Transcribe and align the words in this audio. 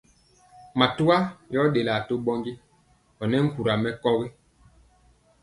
Matwa 0.79 1.17
yɔ 1.53 1.61
ɗelaa 1.73 2.01
to 2.07 2.13
ɓɔndi 2.25 2.51
ɔnɛ 3.21 3.37
nkura 3.45 3.73
mɛkɔgi. 3.83 4.27